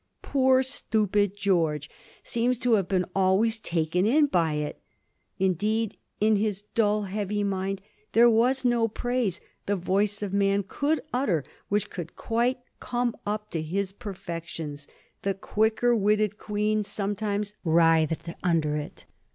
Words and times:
Poor, 0.23 0.63
stupid 0.63 1.37
George 1.37 1.87
seems 2.23 2.57
to 2.57 2.73
have 2.73 2.87
been 2.87 3.05
always 3.15 3.59
taken 3.59 4.03
in 4.07 4.25
by 4.25 4.53
it. 4.53 4.81
Indeed, 5.37 5.95
in 6.19 6.37
his 6.37 6.63
dull, 6.63 7.03
heavy 7.03 7.43
mind 7.43 7.83
there 8.13 8.27
was 8.27 8.65
no 8.65 8.87
praise 8.87 9.39
the 9.67 9.75
voice 9.75 10.23
of 10.23 10.33
man 10.33 10.63
could 10.67 11.01
utter 11.13 11.43
which 11.69 11.91
could 11.91 12.15
quite 12.15 12.57
come 12.79 13.15
up 13.27 13.51
to' 13.51 13.61
his 13.61 13.91
perfections. 13.91 14.87
The 15.21 15.35
qnicker 15.35 15.95
witted 15.95 16.39
Queen 16.39 16.81
sometimes 16.81 17.53
writhed 17.63 18.27
under 18.41 18.77
it. 18.77 19.05